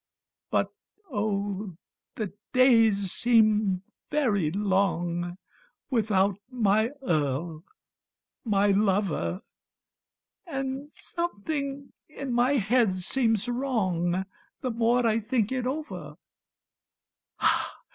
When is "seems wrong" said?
12.95-14.25